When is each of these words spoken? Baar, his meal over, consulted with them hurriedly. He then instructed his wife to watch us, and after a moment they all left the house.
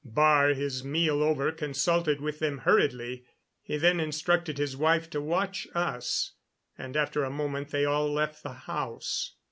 Baar, 0.03 0.55
his 0.55 0.83
meal 0.83 1.21
over, 1.21 1.51
consulted 1.51 2.19
with 2.21 2.39
them 2.39 2.57
hurriedly. 2.65 3.23
He 3.61 3.77
then 3.77 3.99
instructed 3.99 4.57
his 4.57 4.75
wife 4.75 5.07
to 5.11 5.21
watch 5.21 5.67
us, 5.75 6.31
and 6.75 6.97
after 6.97 7.23
a 7.23 7.29
moment 7.29 7.69
they 7.69 7.85
all 7.85 8.11
left 8.11 8.41
the 8.41 8.49
house. 8.65 9.35